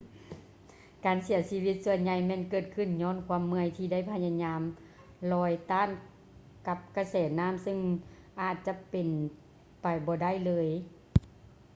[1.05, 4.61] ການເສຍຊີວິດສ່ວນໃຫຍ່ແມ່ນເກີດຂື້ນຍ້ອນຄວາມເມື່ອຍທີ່ໄດ້ພະຍາຍາມ
[5.31, 5.89] ລອຍຕ້ານ
[6.67, 7.79] ກັບກະແສນ້ຳຊຶ່ງ
[8.41, 9.07] ອາດຈະເປັນ
[9.81, 10.67] ໄປບໍ່ໄດ້ເລີຍ